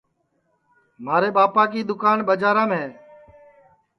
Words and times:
مھارے 1.03 1.29
ٻاپا 1.35 1.63
کی 1.71 1.79
دوکان 1.89 2.17
ٻجارام 2.27 2.69
ہے 2.77 2.87